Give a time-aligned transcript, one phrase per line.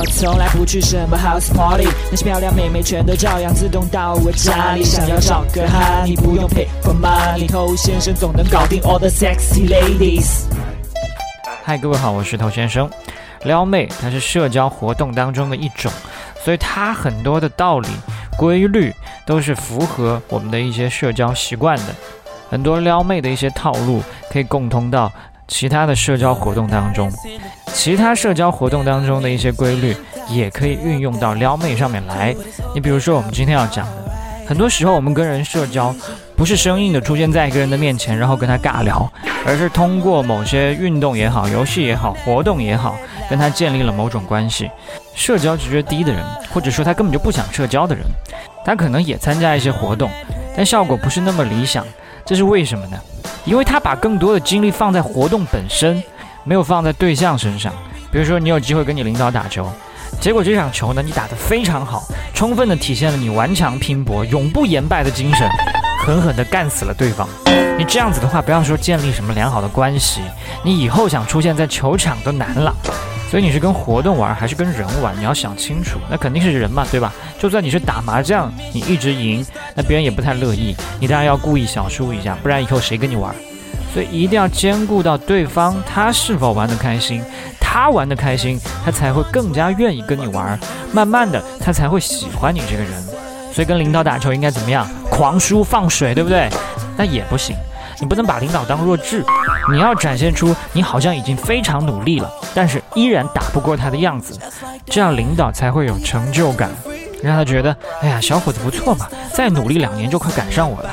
[0.00, 4.82] 我从来不去什么 house party，那些漂亮妹妹全都照样自动到我家里。
[4.82, 10.44] 想要找个哈，你不用 pay for money，头先生总能搞定 all the sexy ladies。
[11.62, 12.88] 嗨，各位好，我是头先生。
[13.42, 15.92] 撩妹它是社交活动当中的一种，
[16.42, 17.88] 所以它很多的道理、
[18.38, 18.90] 规律
[19.26, 21.94] 都是符合我们的一些社交习惯的。
[22.48, 25.12] 很多撩妹的一些套路可以共通到
[25.50, 27.12] 其他的社交活动当中，
[27.74, 29.94] 其他社交活动当中的一些规律
[30.28, 32.34] 也可以运用到撩妹上面来。
[32.72, 34.12] 你比如说，我们今天要讲的，
[34.46, 35.94] 很多时候我们跟人社交，
[36.36, 39.12] 不是生硬的出现在一个人的面前，然后跟他尬聊，
[39.44, 42.96] 而是通过某些运动也好、游戏也好、活动也好，
[43.28, 44.70] 跟他建立了某种关系。
[45.16, 48.04] 社交直觉低的人，或者说他根本就不想社交的人，
[48.64, 50.08] 他可能也参加一些活动，
[50.56, 51.84] 但效果不是那么理想。
[52.24, 52.96] 这是为什么呢？
[53.44, 56.02] 因为他把更多的精力放在活动本身，
[56.44, 57.72] 没有放在对象身上。
[58.12, 59.70] 比如说，你有机会跟你领导打球，
[60.20, 62.02] 结果这场球呢，你打得非常好，
[62.34, 65.48] 充分的体现了你顽强拼搏、永不言败的精神，
[66.04, 67.28] 狠狠地干死了对方。
[67.78, 70.20] 你这样子的话，不要说建立什么良好的关系，
[70.62, 72.74] 你以后想出现在球场都难了。
[73.30, 75.16] 所以你是跟活动玩还是跟人玩？
[75.16, 76.00] 你要想清楚。
[76.10, 77.12] 那肯定是人嘛，对吧？
[77.38, 80.74] 就算你是打麻将，你一直赢，那别人也不太乐意。
[80.98, 83.32] 你当然要故意小输一下，不然以后谁跟你玩？
[83.94, 87.22] 所以一定要兼顾到对方他是否玩得开心，
[87.60, 90.58] 他玩得开心，他才会更加愿意跟你玩。
[90.92, 92.92] 慢慢的，他才会喜欢你这个人。
[93.52, 94.84] 所以跟领导打球应该怎么样？
[95.08, 96.48] 狂输放水，对不对？
[96.96, 97.54] 那也不行。
[97.98, 99.24] 你不能把领导当弱智，
[99.72, 104.38] 你要展现出你好像已经非常努力了，但是依然打不过他的样子，
[104.86, 106.70] 这样领导才会有成就感，
[107.22, 110.90] 让他觉得，哎呀，小伙子不错嘛，再努力两年就快赶上我了，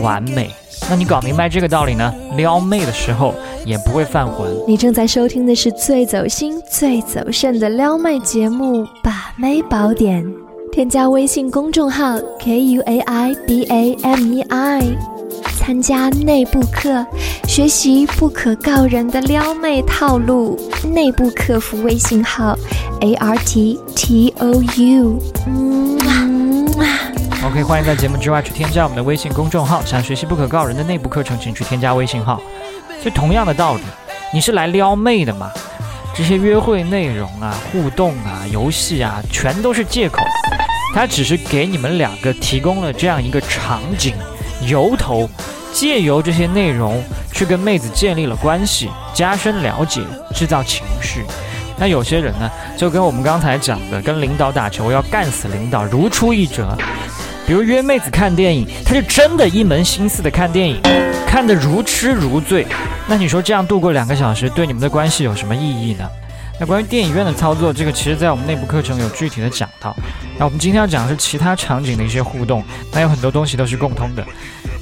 [0.00, 0.50] 完美。
[0.88, 4.46] 那你搞明白这个道理呢，撩妹的时候也不会犯浑。
[4.68, 10.22] 你正在收听的是最走心、最走肾的撩妹节目《把妹宝典》，
[10.70, 15.15] 添加微信公众号 k u a i b a m e i。
[15.66, 17.04] 参加内部课，
[17.48, 20.56] 学习不可告人的撩妹套路。
[20.84, 22.56] 内部客服微信号
[23.00, 25.20] ：a r t t o u。
[25.48, 25.98] 嗯
[26.78, 27.10] 啊
[27.44, 29.84] OK，欢迎在节目之外去添加我们的微信公众号。
[29.84, 32.40] 想学习不可告人的内部课程，请去添加微信号。
[33.04, 33.80] 就同样的道理，
[34.32, 35.50] 你是来撩妹的嘛？
[36.14, 40.22] 这些约会内容啊、互动啊、游戏啊，全都是借口。
[40.94, 44.14] 他只是给你们两个提供了这样一个场景。
[44.62, 45.28] 由头，
[45.76, 47.02] 借由这些内容
[47.34, 50.00] 去跟妹子建立了关系，加深了解，
[50.34, 51.22] 制造情绪。
[51.76, 56.74] 那有些人呢，就跟我们刚才讲的，跟领导打球要干死领导如出一辙。
[57.46, 60.80] 比如约妹子看电影，他就真的一门心思的看电影，
[61.26, 62.66] 看得如痴如醉。
[63.06, 66.08] 那你说这样度过两个小时，对你们的关系有什么意义呢？
[66.58, 69.94] 那关于电影院的操作，这个其实在我们内部课程有具体的讲到。
[70.38, 74.24] 那我们今天要讲的是其他场景的一些互动，那有很多东西都是共通的。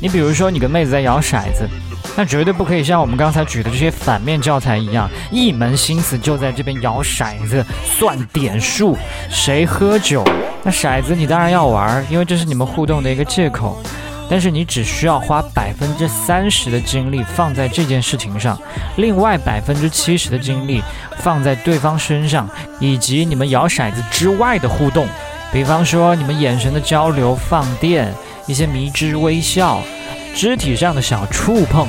[0.00, 1.68] 你比如说，你跟妹子在摇骰子，
[2.16, 8.96] 那绝对不可以像我们刚才举的这些反面教材一样，一门心思就在这边摇骰子、算点数、
[9.28, 10.22] 谁喝酒。
[10.62, 13.82] 那骰子你当然要玩，因为这是你们互动的一个借口。
[14.28, 18.58] 但是你只需要花百分之三十的精力放在这件事情上，
[18.96, 20.82] 另外百分之七十的精力
[21.18, 22.48] 放在对方身上，
[22.80, 25.06] 以及你们摇骰子之外的互动，
[25.52, 28.12] 比方说你们眼神的交流、放电、
[28.46, 29.82] 一些迷之微笑、
[30.34, 31.86] 肢体上的小触碰、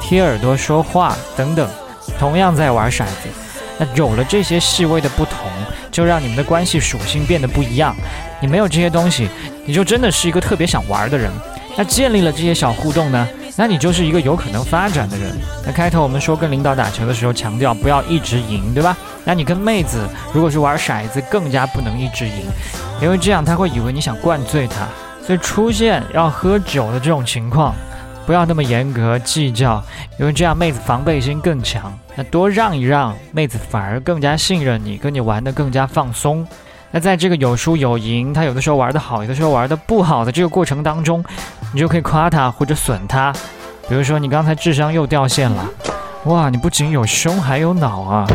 [0.00, 1.68] 贴耳朵说话等等，
[2.18, 3.28] 同样在玩骰子。
[3.78, 5.50] 那有了这些细微的不同，
[5.90, 7.96] 就让你们的关系属性变得不一样。
[8.40, 9.28] 你没有这些东西，
[9.64, 11.30] 你就真的是一个特别想玩的人。
[11.76, 13.26] 那建立了这些小互动呢？
[13.56, 15.30] 那你就是一个有可能发展的人。
[15.66, 18.96] 那开头我们说跟领导打球的时候，强调不要一直赢，对吧？
[19.24, 22.44] 那你跟妹子如果是玩骰子，更加不能一直赢，
[23.00, 24.86] 因为这样他会以为你想灌醉她。
[25.24, 27.74] 所以出现要喝酒的这种情况，
[28.26, 29.82] 不要那么严格计较，
[30.18, 31.96] 因为这样妹子防备心更强。
[32.16, 36.46] 那多让一让，妹子反而更加信任你，跟你玩得更加放松。
[36.90, 41.24] 那在这个有输有赢，他有的时候玩得好，有的时候玩得不好的这个过程当中，
[41.72, 43.32] 你就可以夸他或者损他。
[43.88, 45.68] 比如说你刚才智商又掉线了，
[46.24, 48.26] 哇，你不仅有胸还有脑啊，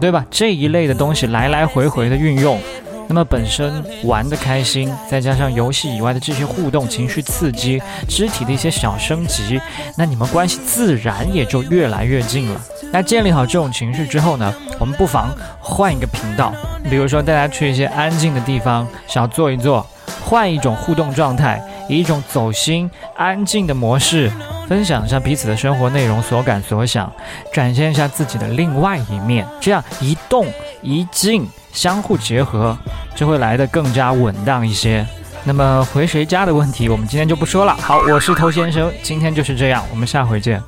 [0.00, 0.24] 对吧？
[0.30, 2.60] 这一类的东西来来回回的运用，
[3.06, 9.60] 那么本身玩得开心，再加上游戏以外的这些互动、情绪刺激、肢体的一些小升级，
[9.96, 12.60] 那你们关系自然也就越来越近了。
[12.90, 15.30] 那建立好这种情绪之后呢，我们不妨
[15.60, 16.52] 换一个频道，
[16.90, 19.86] 比如说带他去一些安静的地方，小坐一坐，
[20.24, 24.30] 换一种互动状态，以一种走心、安静的模式
[24.68, 27.10] 分享一下彼此的生活内容、所感所想，
[27.52, 30.46] 展现一下自己的另外一面，这样一动
[30.82, 32.76] 一静相互结合，
[33.14, 35.06] 就会来得更加稳当一些。
[35.44, 37.74] 那么回谁家的问题，我们今天就不说了。
[37.80, 40.62] 好，我是头先生，今天就是这样，我们下回见。